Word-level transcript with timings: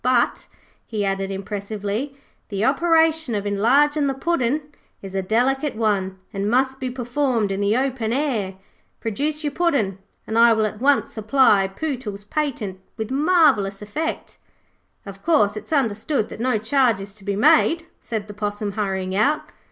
But,' 0.03 0.47
he 0.87 1.05
added 1.05 1.29
impressively, 1.29 2.15
'the 2.49 2.65
operation 2.65 3.35
of 3.35 3.45
enlarging 3.45 4.07
the 4.07 4.15
puddin' 4.15 4.61
is 5.03 5.13
a 5.13 5.21
delicate 5.21 5.75
one, 5.75 6.17
and 6.33 6.49
must 6.49 6.79
be 6.79 6.89
performed 6.89 7.51
in 7.51 7.59
the 7.61 7.77
open 7.77 8.11
air. 8.11 8.55
Produce 8.99 9.43
your 9.43 9.51
puddin', 9.51 9.99
and 10.25 10.39
I 10.39 10.53
will 10.53 10.65
at 10.65 10.79
once 10.81 11.15
apply 11.17 11.67
Pootles's 11.75 12.23
Patent 12.23 12.79
with 12.97 13.11
marvellous 13.11 13.79
effect.' 13.83 14.37
'Of 15.05 15.21
course 15.21 15.55
it's 15.55 15.71
understood 15.71 16.29
that 16.29 16.39
no 16.39 16.57
charge 16.57 16.99
is 16.99 17.13
to 17.13 17.23
be 17.23 17.35
made,' 17.35 17.85
said 17.99 18.27
the 18.27 18.33
Possum, 18.33 18.71
hurrying 18.71 19.15
out. 19.15 19.51